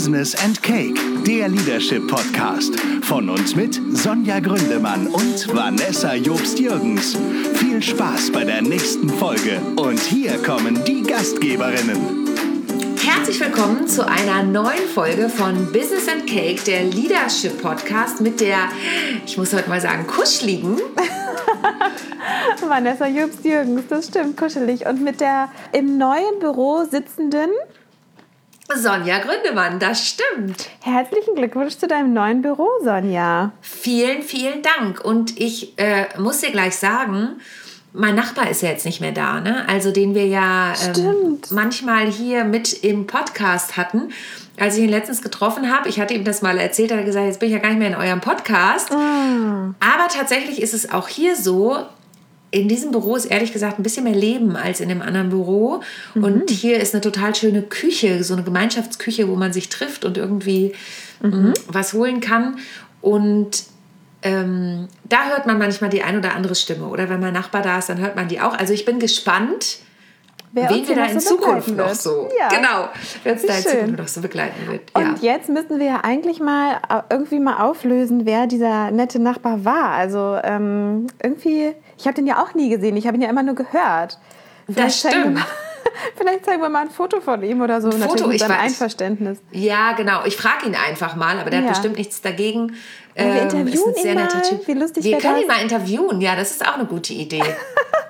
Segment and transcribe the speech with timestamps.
[0.00, 2.74] Business and Cake, der Leadership Podcast.
[3.02, 7.18] Von uns mit Sonja Gründemann und Vanessa Jobst-Jürgens.
[7.56, 9.60] Viel Spaß bei der nächsten Folge.
[9.76, 12.26] Und hier kommen die Gastgeberinnen.
[12.96, 18.70] Herzlich willkommen zu einer neuen Folge von Business and Cake, der Leadership Podcast mit der,
[19.26, 20.80] ich muss heute mal sagen, kuscheligen.
[22.66, 24.86] Vanessa Jobst-Jürgens, das stimmt, kuschelig.
[24.86, 27.50] Und mit der im neuen Büro sitzenden
[28.76, 30.68] Sonja Gründemann, das stimmt.
[30.82, 33.52] Herzlichen Glückwunsch zu deinem neuen Büro, Sonja.
[33.60, 35.04] Vielen, vielen Dank.
[35.04, 37.40] Und ich äh, muss dir gleich sagen,
[37.92, 39.68] mein Nachbar ist ja jetzt nicht mehr da, ne?
[39.68, 44.12] Also den wir ja ähm, manchmal hier mit im Podcast hatten.
[44.58, 47.26] Als ich ihn letztens getroffen habe, ich hatte ihm das mal erzählt, hat er gesagt,
[47.26, 48.92] jetzt bin ich ja gar nicht mehr in eurem Podcast.
[48.92, 49.74] Mm.
[49.80, 51.78] Aber tatsächlich ist es auch hier so,
[52.50, 55.82] in diesem Büro ist ehrlich gesagt ein bisschen mehr Leben als in dem anderen Büro.
[56.14, 56.24] Mhm.
[56.24, 60.18] Und hier ist eine total schöne Küche, so eine Gemeinschaftsküche, wo man sich trifft und
[60.18, 60.72] irgendwie
[61.22, 61.50] mhm.
[61.50, 62.58] Mm, was holen kann.
[63.00, 63.64] Und
[64.22, 66.88] ähm, da hört man manchmal die ein oder andere Stimme.
[66.88, 68.58] Oder wenn mein Nachbar da ist, dann hört man die auch.
[68.58, 69.78] Also ich bin gespannt,
[70.52, 72.48] wer wen wir da in so Zukunft noch so, ja.
[72.48, 72.88] genau,
[73.22, 74.82] wer uns da in Zukunft noch so begleiten wird.
[74.96, 75.02] Ja.
[75.02, 79.64] Und jetzt müssen wir ja eigentlich mal äh, irgendwie mal auflösen, wer dieser nette Nachbar
[79.64, 79.90] war.
[79.90, 83.42] Also ähm, irgendwie, ich habe den ja auch nie gesehen, ich habe ihn ja immer
[83.42, 84.18] nur gehört.
[84.66, 85.38] Vielleicht das stimmt.
[86.16, 87.88] Vielleicht zeigen wir mal ein Foto von ihm oder so.
[87.88, 89.38] Ein Foto, mit seinem Einverständnis.
[89.52, 90.24] Ja, genau.
[90.24, 91.66] Ich frage ihn einfach mal, aber der ja.
[91.66, 92.74] hat bestimmt nichts dagegen.
[93.14, 94.28] wir ähm, interviewen ihn mal.
[94.66, 95.42] Wie lustig Wir können das?
[95.42, 96.20] ihn mal interviewen.
[96.20, 97.42] Ja, das ist auch eine gute Idee.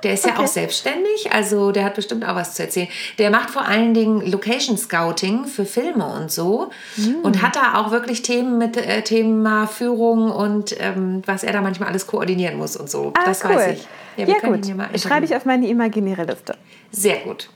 [0.02, 0.34] Der ist okay.
[0.34, 2.88] ja auch selbstständig, also der hat bestimmt auch was zu erzählen.
[3.18, 7.22] Der macht vor allen Dingen Location Scouting für Filme und so mm.
[7.22, 11.60] und hat da auch wirklich Themen mit äh, Thema Führung und ähm, was er da
[11.60, 13.12] manchmal alles koordinieren muss und so.
[13.14, 13.54] Ah, das cool.
[13.54, 13.86] weiß ich.
[14.16, 14.66] Ja, ja gut.
[15.00, 16.56] Schreibe ich auf meine imaginäre Liste.
[16.90, 17.50] Sehr gut.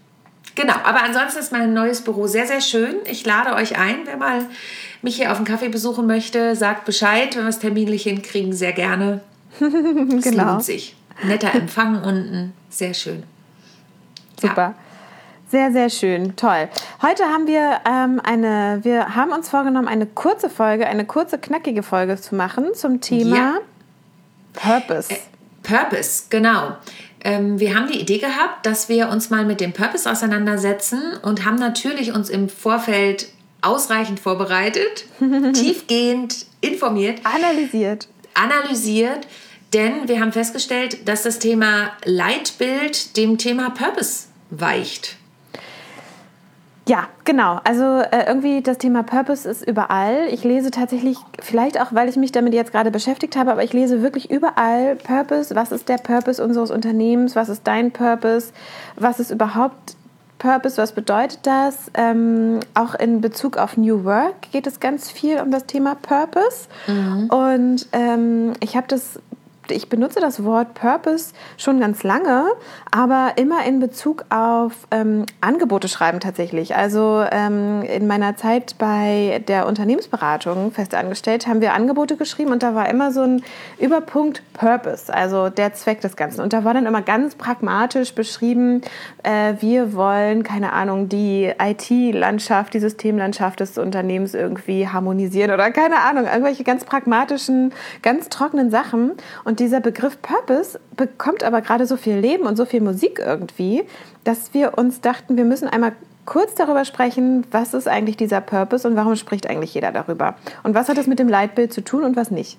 [0.54, 2.96] Genau, aber ansonsten ist mein neues Büro sehr, sehr schön.
[3.06, 4.46] Ich lade euch ein, wer mal
[5.02, 8.72] mich hier auf einen Kaffee besuchen möchte, sagt Bescheid, wenn wir es terminlich hinkriegen, sehr
[8.72, 9.20] gerne.
[9.60, 10.52] Es genau.
[10.52, 10.96] lohnt sich.
[11.22, 13.22] Netter Empfang unten, sehr schön.
[14.40, 14.62] Super.
[14.62, 14.74] Ja.
[15.48, 16.68] Sehr, sehr schön, toll.
[17.00, 21.84] Heute haben wir ähm, eine, wir haben uns vorgenommen, eine kurze Folge, eine kurze, knackige
[21.84, 23.54] Folge zu machen zum Thema ja.
[24.54, 25.12] Purpose.
[25.12, 25.18] Äh,
[25.62, 26.76] Purpose, genau.
[27.24, 31.44] Ähm, wir haben die Idee gehabt, dass wir uns mal mit dem Purpose auseinandersetzen und
[31.44, 33.28] haben natürlich uns im Vorfeld
[33.62, 35.06] ausreichend vorbereitet,
[35.54, 38.08] tiefgehend informiert, analysiert.
[38.34, 39.26] Analysiert,
[39.72, 45.16] denn wir haben festgestellt, dass das Thema Leitbild dem Thema Purpose weicht.
[46.86, 47.60] Ja, genau.
[47.64, 50.26] Also äh, irgendwie das Thema Purpose ist überall.
[50.30, 53.72] Ich lese tatsächlich, vielleicht auch, weil ich mich damit jetzt gerade beschäftigt habe, aber ich
[53.72, 55.54] lese wirklich überall Purpose.
[55.54, 57.36] Was ist der Purpose unseres Unternehmens?
[57.36, 58.52] Was ist dein Purpose?
[58.96, 59.96] Was ist überhaupt
[60.38, 60.76] Purpose?
[60.76, 61.90] Was bedeutet das?
[61.94, 66.68] Ähm, auch in Bezug auf New Work geht es ganz viel um das Thema Purpose.
[66.86, 67.30] Mhm.
[67.30, 69.18] Und ähm, ich habe das
[69.70, 72.46] ich benutze das Wort Purpose schon ganz lange,
[72.90, 76.76] aber immer in Bezug auf ähm, Angebote schreiben tatsächlich.
[76.76, 82.62] Also ähm, in meiner Zeit bei der Unternehmensberatung fest angestellt, haben wir Angebote geschrieben und
[82.62, 83.42] da war immer so ein
[83.78, 86.40] Überpunkt Purpose, also der Zweck des Ganzen.
[86.40, 88.82] Und da war dann immer ganz pragmatisch beschrieben,
[89.22, 96.00] äh, wir wollen, keine Ahnung, die IT-Landschaft, die Systemlandschaft des Unternehmens irgendwie harmonisieren oder keine
[96.00, 99.12] Ahnung, irgendwelche ganz pragmatischen, ganz trockenen Sachen.
[99.44, 103.20] Und und dieser Begriff Purpose bekommt aber gerade so viel Leben und so viel Musik
[103.24, 103.84] irgendwie,
[104.24, 105.92] dass wir uns dachten, wir müssen einmal
[106.24, 110.34] kurz darüber sprechen, was ist eigentlich dieser Purpose und warum spricht eigentlich jeder darüber?
[110.64, 112.58] Und was hat das mit dem Leitbild zu tun und was nicht?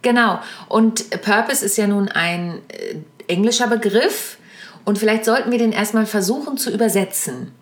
[0.00, 0.40] Genau.
[0.70, 2.94] Und Purpose ist ja nun ein äh,
[3.30, 4.38] englischer Begriff
[4.86, 7.52] und vielleicht sollten wir den erstmal versuchen zu übersetzen.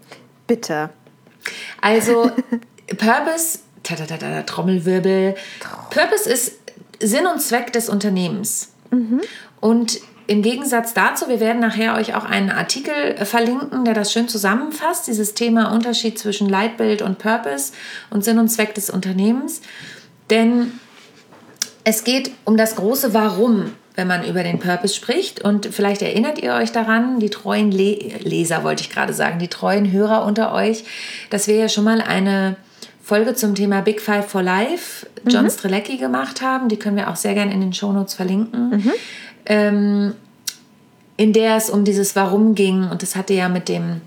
[0.46, 0.90] Bitte.
[1.80, 2.30] Also
[2.86, 5.34] Purpose, ta -ta -ta Trommelwirbel.
[5.90, 6.59] Purpose ist
[7.02, 8.72] Sinn und Zweck des Unternehmens.
[8.90, 9.20] Mhm.
[9.60, 14.12] Und im Gegensatz dazu, wir werden nachher euch auch einen Artikel äh, verlinken, der das
[14.12, 17.72] schön zusammenfasst, dieses Thema Unterschied zwischen Leitbild und Purpose
[18.10, 19.60] und Sinn und Zweck des Unternehmens.
[20.30, 20.78] Denn
[21.82, 25.42] es geht um das große Warum, wenn man über den Purpose spricht.
[25.42, 29.48] Und vielleicht erinnert ihr euch daran, die treuen Le Leser, wollte ich gerade sagen, die
[29.48, 30.84] treuen Hörer unter euch,
[31.30, 32.56] dass wir ja schon mal eine
[33.10, 35.50] Folge zum Thema Big Five for Life John mhm.
[35.50, 36.68] Strelecki gemacht haben.
[36.68, 38.70] Die können wir auch sehr gerne in den Shownotes verlinken.
[38.70, 38.92] Mhm.
[39.46, 40.14] Ähm,
[41.16, 42.88] in der es um dieses Warum ging.
[42.88, 44.00] Und das hatte ja mit dem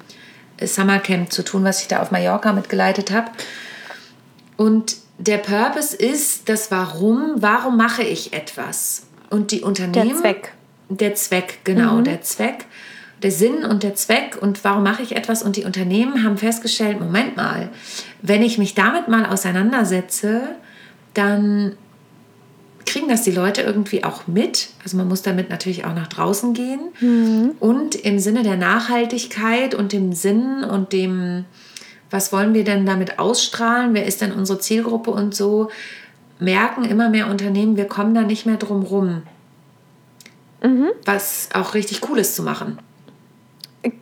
[0.62, 3.30] Summercamp zu tun, was ich da auf Mallorca mitgeleitet habe.
[4.56, 7.34] Und der Purpose ist das Warum.
[7.36, 9.06] Warum mache ich etwas?
[9.30, 10.12] Und die Unternehmen.
[10.12, 10.54] Der Zweck.
[10.88, 12.06] Der Zweck, genau, mhm.
[12.06, 12.68] der Zweck.
[13.24, 17.00] Der Sinn und der Zweck und warum mache ich etwas und die Unternehmen haben festgestellt,
[17.00, 17.70] Moment mal,
[18.22, 20.42] wenn ich mich damit mal auseinandersetze,
[21.14, 21.76] dann
[22.86, 24.70] kriegen das die Leute irgendwie auch mit.
[24.84, 26.82] Also man muss damit natürlich auch nach draußen gehen.
[27.00, 27.52] Mhm.
[27.60, 31.46] Und im Sinne der Nachhaltigkeit und dem Sinn und dem,
[32.10, 35.70] was wollen wir denn damit ausstrahlen, wer ist denn unsere Zielgruppe und so,
[36.40, 39.24] merken immer mehr Unternehmen, wir kommen da nicht mehr drum rum.
[40.62, 40.90] Mhm.
[41.06, 42.80] Was auch richtig cool ist zu machen.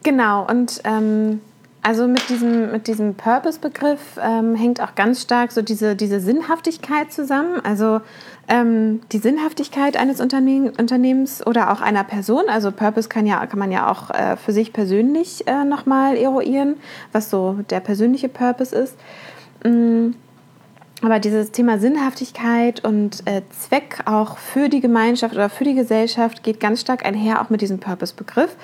[0.04, 1.42] Genau, und ähm,
[1.84, 7.12] also mit diesem, mit diesem Purpose-Begriff ähm, hängt auch ganz stark so diese, diese Sinnhaftigkeit
[7.12, 7.60] zusammen.
[7.64, 8.02] Also
[8.48, 12.44] ähm, die Sinnhaftigkeit eines Unternehmen, Unternehmens oder auch einer Person.
[12.50, 16.76] Also Purpose kann, ja, kann man ja auch äh, für sich persönlich äh, nochmal eruieren,
[17.14, 18.96] was so der persönliche Purpose ist.
[19.64, 20.14] Mhm.
[21.04, 26.44] Aber dieses Thema Sinnhaftigkeit und äh, Zweck auch für die Gemeinschaft oder für die Gesellschaft
[26.44, 28.56] geht ganz stark einher auch mit diesem Purpose-Begriff.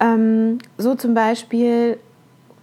[0.00, 1.98] Ähm, so zum Beispiel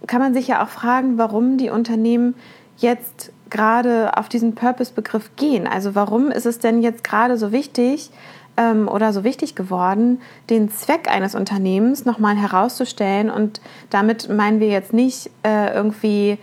[0.06, 2.34] kann man sich ja auch fragen, warum die Unternehmen
[2.78, 5.66] jetzt gerade auf diesen Purpose-Begriff gehen.
[5.66, 8.10] Also warum ist es denn jetzt gerade so wichtig
[8.56, 10.20] ähm, oder so wichtig geworden,
[10.50, 13.30] den Zweck eines Unternehmens nochmal herauszustellen?
[13.30, 16.38] Und damit meinen wir jetzt nicht äh, irgendwie,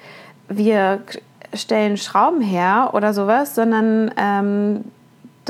[0.47, 1.01] wir
[1.53, 4.85] stellen Schrauben her oder sowas, sondern ähm,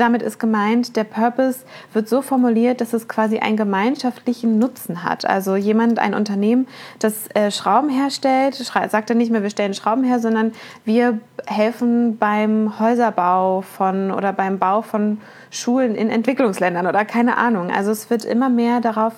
[0.00, 1.60] damit ist gemeint, der Purpose
[1.92, 5.24] wird so formuliert, dass es quasi einen gemeinschaftlichen Nutzen hat.
[5.24, 6.66] Also jemand, ein Unternehmen,
[6.98, 10.52] das äh, Schrauben herstellt, sagt dann nicht mehr, wir stellen Schrauben her, sondern
[10.84, 15.18] wir helfen beim Häuserbau von oder beim Bau von
[15.50, 17.70] Schulen in Entwicklungsländern oder keine Ahnung.
[17.70, 19.12] Also es wird immer mehr darauf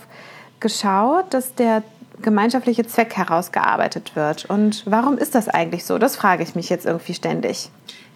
[0.60, 1.82] geschaut, dass der
[2.22, 4.44] gemeinschaftliche Zweck herausgearbeitet wird.
[4.46, 5.98] Und warum ist das eigentlich so?
[5.98, 7.70] Das frage ich mich jetzt irgendwie ständig.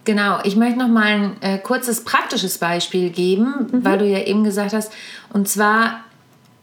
[0.07, 3.85] Genau, ich möchte noch mal ein äh, kurzes praktisches Beispiel geben, mhm.
[3.85, 4.93] weil du ja eben gesagt hast,
[5.33, 6.05] und zwar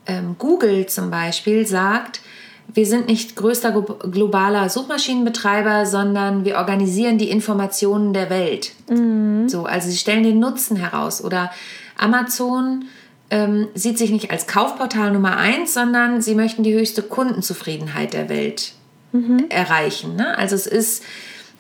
[0.08, 2.22] ähm, Google zum Beispiel sagt,
[2.74, 3.72] wir sind nicht größter
[4.10, 8.72] globaler Suchmaschinenbetreiber, sondern wir organisieren die Informationen der Welt.
[8.90, 9.50] Mhm.
[9.50, 11.22] So, also sie stellen den Nutzen heraus.
[11.22, 11.52] Oder
[11.98, 12.86] Amazon
[13.30, 18.30] ähm, sieht sich nicht als Kaufportal Nummer eins, sondern sie möchten die höchste Kundenzufriedenheit der
[18.30, 18.72] Welt
[19.12, 19.48] mhm.
[19.50, 20.16] erreichen.
[20.16, 20.38] Ne?
[20.38, 21.04] Also es ist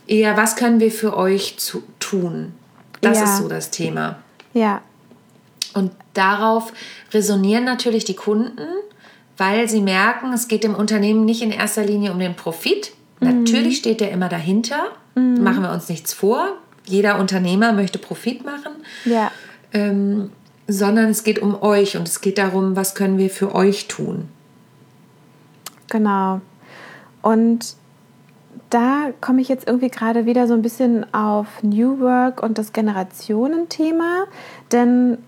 [0.07, 2.53] eher, was können wir für euch zu, tun?
[3.01, 3.23] Das ja.
[3.25, 4.17] ist so das Thema.
[4.53, 4.81] Ja.
[5.73, 6.71] Und darauf
[7.13, 8.67] resonieren natürlich die Kunden,
[9.37, 12.93] weil sie merken, es geht dem Unternehmen nicht in erster Linie um den Profit.
[13.19, 13.39] Mhm.
[13.39, 14.89] Natürlich steht der immer dahinter.
[15.15, 15.43] Mhm.
[15.43, 16.57] Machen wir uns nichts vor.
[16.85, 18.73] Jeder Unternehmer möchte Profit machen.
[19.05, 19.31] Ja.
[19.73, 20.31] Ähm,
[20.67, 24.29] sondern es geht um euch und es geht darum, was können wir für euch tun.
[25.89, 26.41] Genau.
[27.21, 27.75] Und
[28.73, 32.73] da komme ich jetzt irgendwie gerade wieder so ein bisschen auf New Work und das
[32.73, 34.25] Generationenthema,
[34.71, 35.19] denn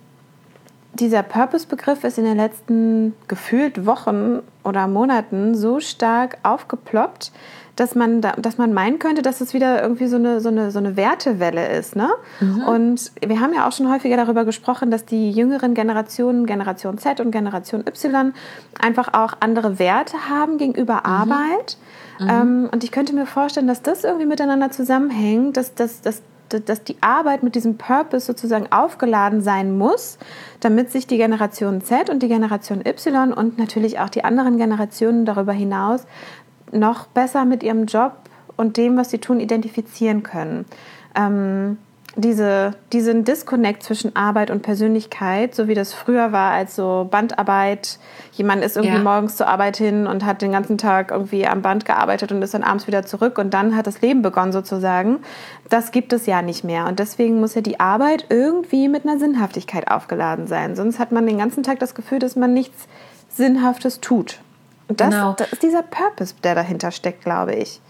[0.94, 7.32] dieser Purpose-Begriff ist in den letzten gefühlt Wochen oder Monaten so stark aufgeploppt,
[7.76, 10.72] dass man, da, dass man meinen könnte, dass es wieder irgendwie so eine, so eine,
[10.72, 11.96] so eine Wertewelle ist.
[11.96, 12.10] Ne?
[12.40, 12.64] Mhm.
[12.64, 17.20] Und wir haben ja auch schon häufiger darüber gesprochen, dass die jüngeren Generationen, Generation Z
[17.20, 18.34] und Generation Y,
[18.80, 21.12] einfach auch andere Werte haben gegenüber mhm.
[21.12, 21.78] Arbeit.
[22.20, 22.30] Mhm.
[22.30, 26.84] Ähm, und ich könnte mir vorstellen, dass das irgendwie miteinander zusammenhängt, dass, dass, dass, dass
[26.84, 30.18] die Arbeit mit diesem Purpose sozusagen aufgeladen sein muss,
[30.62, 35.26] damit sich die Generation Z und die Generation Y und natürlich auch die anderen Generationen
[35.26, 36.06] darüber hinaus
[36.76, 38.14] noch besser mit ihrem Job
[38.58, 40.66] und dem, was sie tun, identifizieren können.
[41.16, 41.78] Ähm,
[42.18, 48.00] diese, diesen Disconnect zwischen Arbeit und Persönlichkeit, so wie das früher war, als so Bandarbeit.
[48.32, 49.04] Jemand ist irgendwie ja.
[49.04, 52.54] morgens zur Arbeit hin und hat den ganzen Tag irgendwie am Band gearbeitet und ist
[52.54, 55.20] dann abends wieder zurück und dann hat das Leben begonnen sozusagen.
[55.70, 56.88] Das gibt es ja nicht mehr.
[56.88, 60.76] Und deswegen muss ja die Arbeit irgendwie mit einer Sinnhaftigkeit aufgeladen sein.
[60.78, 62.88] Sonst hat man den ganzen Tag das Gefühl, dass man nichts
[63.30, 64.40] Sinnhaftes tut.
[64.88, 65.34] Und das, genau.
[65.34, 67.82] das ist dieser Purpose, der dahinter steckt, glaube ich.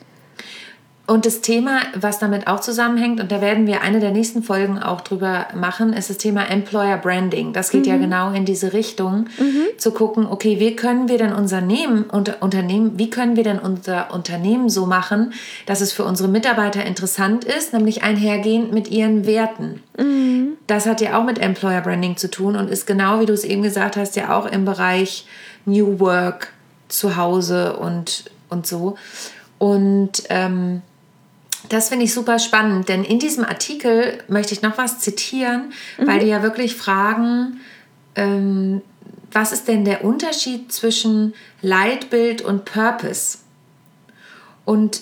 [1.07, 4.79] Und das Thema, was damit auch zusammenhängt, und da werden wir eine der nächsten Folgen
[4.79, 7.53] auch drüber machen, ist das Thema Employer Branding.
[7.53, 7.91] Das geht mhm.
[7.91, 9.65] ja genau in diese Richtung, mhm.
[9.77, 12.05] zu gucken, okay, wie können wir denn unser Unternehmen,
[12.39, 15.33] Unternehmen, wie können wir denn unser Unternehmen so machen,
[15.67, 19.83] dass es für unsere Mitarbeiter interessant ist, nämlich einhergehend mit ihren Werten.
[19.99, 20.53] Mhm.
[20.65, 23.43] Das hat ja auch mit Employer Branding zu tun und ist genau, wie du es
[23.43, 25.27] eben gesagt hast, ja auch im Bereich
[25.65, 26.54] New Work
[26.97, 28.97] zu Hause und, und so.
[29.57, 30.81] Und ähm,
[31.69, 36.07] das finde ich super spannend, denn in diesem Artikel möchte ich noch was zitieren, mhm.
[36.07, 37.59] weil die ja wirklich fragen,
[38.15, 38.81] ähm,
[39.31, 43.39] was ist denn der Unterschied zwischen Leitbild und Purpose?
[44.63, 45.01] Und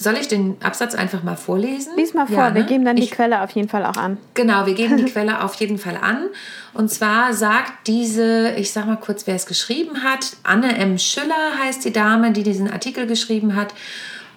[0.00, 1.92] soll ich den Absatz einfach mal vorlesen?
[1.96, 2.68] Lies mal vor, Ja, wir ne?
[2.68, 4.16] geben dann die Ich- Quelle auf jeden Fall auch an.
[4.34, 6.26] Genau, wir geben die Quelle auf jeden Fall an.
[6.74, 10.36] Und zwar sagt diese, ich sag mal kurz, wer es geschrieben hat.
[10.42, 10.98] Anne M.
[10.98, 13.74] Schüller heißt die Dame, die diesen Artikel geschrieben hat.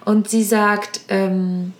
[0.04, 1.72] Und sie sagt, ähm,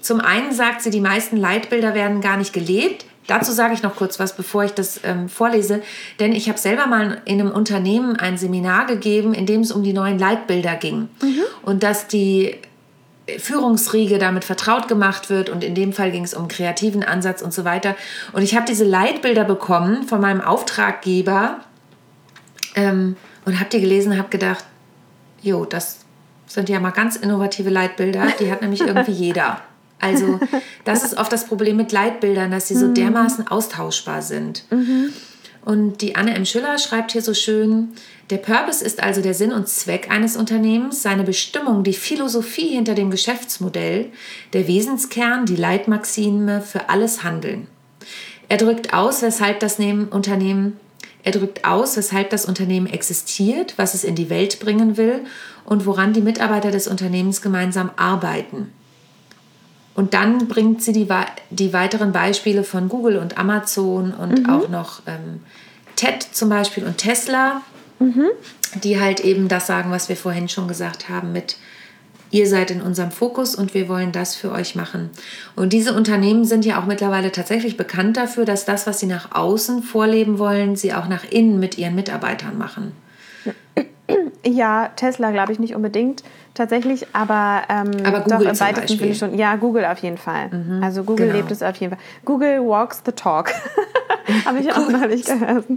[0.00, 3.04] zum einen sagt sie, die meisten Leitbilder werden gar nicht gelebt.
[3.26, 5.82] Dazu sage ich noch kurz was, bevor ich das ähm, vorlese.
[6.18, 9.82] Denn ich habe selber mal in einem Unternehmen ein Seminar gegeben, in dem es um
[9.84, 11.08] die neuen Leitbilder ging.
[11.62, 12.56] Und dass die
[13.38, 17.52] Führungsriege damit vertraut gemacht wird und in dem Fall ging es um kreativen Ansatz und
[17.52, 17.96] so weiter.
[18.32, 21.60] Und ich habe diese Leitbilder bekommen von meinem Auftraggeber
[22.74, 24.64] ähm, und habe die gelesen und habe gedacht,
[25.42, 26.00] jo, das
[26.46, 29.60] sind ja mal ganz innovative Leitbilder, die hat nämlich irgendwie jeder.
[30.00, 30.40] Also
[30.84, 34.64] das ist oft das Problem mit Leitbildern, dass sie so dermaßen austauschbar sind.
[35.64, 36.46] Und die Anne M.
[36.46, 37.90] Schüller schreibt hier so schön,
[38.30, 42.94] der Purpose ist also der Sinn und Zweck eines Unternehmens, seine Bestimmung, die Philosophie hinter
[42.94, 44.12] dem Geschäftsmodell,
[44.52, 47.66] der Wesenskern, die Leitmaxime für alles Handeln.
[48.48, 50.78] Er drückt aus, weshalb das Nehmen- Unternehmen
[51.22, 55.20] er drückt aus, weshalb das Unternehmen existiert, was es in die Welt bringen will
[55.64, 58.72] und woran die Mitarbeiter des Unternehmens gemeinsam arbeiten.
[59.94, 61.08] Und dann bringt sie die,
[61.50, 65.40] die weiteren Beispiele von Google und Amazon und auch noch ähm,
[65.96, 67.60] TED zum Beispiel und Tesla,
[68.82, 71.56] die halt eben das sagen, was wir vorhin schon gesagt haben mit
[72.32, 75.10] Ihr seid in unserem Fokus und wir wollen das für euch machen.
[75.56, 79.34] Und diese Unternehmen sind ja auch mittlerweile tatsächlich bekannt dafür, dass das, was sie nach
[79.34, 82.92] außen vorleben wollen, sie auch nach innen mit ihren Mitarbeitern machen.
[84.44, 86.22] Ja, Tesla glaube ich nicht unbedingt
[86.54, 88.98] tatsächlich, aber, ähm, Aber Google doch im weitesten.
[88.98, 89.38] Sinne schon.
[89.38, 90.50] Ja, Google auf jeden Fall.
[90.82, 91.38] also Google genau.
[91.38, 92.04] lebt es auf jeden Fall.
[92.24, 93.52] Google walks the talk.
[94.44, 95.64] Habe ich auch neulich gehört.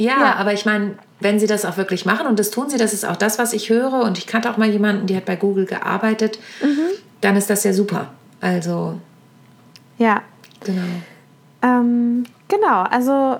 [0.00, 0.34] Ja, Ja.
[0.36, 3.04] aber ich meine, wenn sie das auch wirklich machen und das tun sie, das ist
[3.04, 5.66] auch das, was ich höre und ich kannte auch mal jemanden, die hat bei Google
[5.66, 6.38] gearbeitet,
[7.20, 8.06] dann ist das ja super.
[8.40, 8.98] Also,
[9.98, 10.22] Ja,
[10.64, 10.82] genau.
[11.62, 13.38] Ähm, genau, also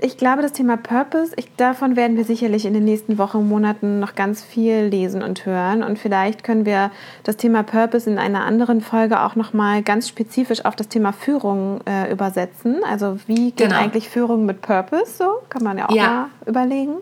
[0.00, 3.48] ich glaube, das Thema Purpose, ich, davon werden wir sicherlich in den nächsten Wochen und
[3.48, 5.82] Monaten noch ganz viel lesen und hören.
[5.82, 6.90] Und vielleicht können wir
[7.24, 11.80] das Thema Purpose in einer anderen Folge auch nochmal ganz spezifisch auf das Thema Führung
[11.86, 12.76] äh, übersetzen.
[12.88, 13.76] Also wie geht Genau.
[13.76, 15.06] eigentlich Führung mit Purpose?
[15.16, 16.06] So kann man ja auch Ja.
[16.06, 16.94] mal überlegen.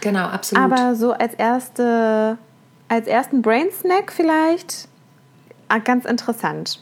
[0.00, 0.64] Genau, absolut.
[0.64, 2.36] Aber so als erste,
[2.88, 4.88] als ersten Brain Snack vielleicht
[5.68, 6.80] ah, ganz interessant.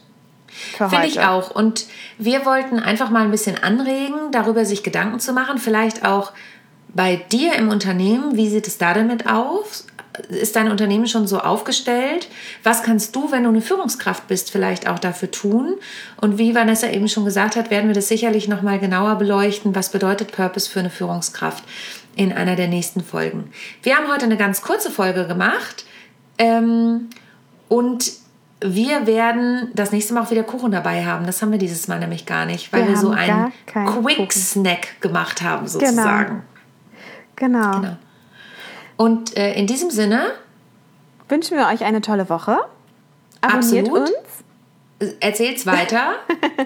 [0.76, 1.50] Finde ich auch.
[1.50, 1.86] Und
[2.18, 5.58] wir wollten einfach mal ein bisschen anregen, darüber sich Gedanken zu machen.
[5.58, 6.32] Vielleicht auch
[6.88, 8.36] bei dir im Unternehmen.
[8.36, 9.86] Wie sieht es da damit aus?
[10.30, 12.28] Ist dein Unternehmen schon so aufgestellt?
[12.64, 15.74] Was kannst du, wenn du eine Führungskraft bist, vielleicht auch dafür tun?
[16.20, 19.76] Und wie Vanessa eben schon gesagt hat, werden wir das sicherlich noch mal genauer beleuchten.
[19.76, 21.62] Was bedeutet Purpose für eine Führungskraft
[22.16, 23.52] in einer der nächsten Folgen?
[23.82, 25.84] Wir haben heute eine ganz kurze Folge gemacht.
[26.38, 27.10] Ähm,
[27.68, 28.12] und
[28.60, 31.26] wir werden das nächste Mal auch wieder Kuchen dabei haben.
[31.26, 34.02] Das haben wir dieses Mal nämlich gar nicht, weil Wir wir, so einen gar keinen
[34.02, 34.30] Quick Kuchen.
[34.30, 36.42] Snack gemacht haben, sozusagen.
[37.36, 37.80] Genau.
[37.80, 37.96] Genau.
[38.96, 40.32] Und äh, in diesem Sinne,
[41.28, 42.58] wünschen wir euch eine tolle Woche.
[43.40, 44.08] Abonniert Absolut.
[44.08, 44.10] uns.
[44.98, 46.14] äh, erzählt's weiter.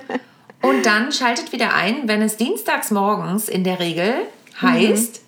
[0.62, 4.14] und dann schaltet wieder ein, wenn es dienstags morgens in der Regel
[4.60, 5.22] heißt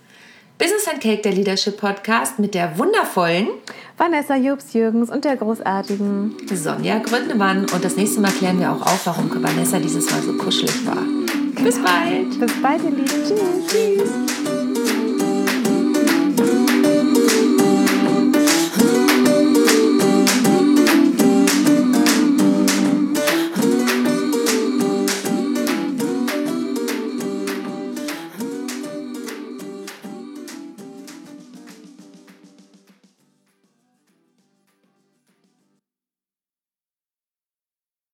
[0.57, 3.49] Business and Cake, der Leadership Podcast mit der wundervollen
[3.97, 6.35] Vanessa Jobs-Jürgens und der großartigen.
[6.53, 7.67] Sonja Gründemann.
[7.73, 11.03] Und das nächste Mal klären wir auch auf, warum Vanessa dieses Mal so kuschelig war.
[11.63, 12.39] Bis bald!
[12.41, 13.07] Bis bald, ihr Lieben.
[13.07, 13.67] Tschüss.
[13.69, 14.64] Tschüss.